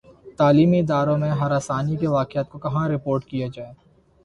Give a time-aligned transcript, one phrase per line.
[0.37, 3.73] تعلیمی اداروں میں ہراسانی کے واقعات کو کہاں رپورٹ کیا جائے